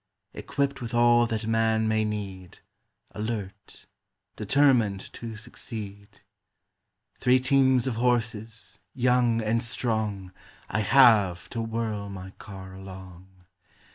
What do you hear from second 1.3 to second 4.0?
man may need, Alert,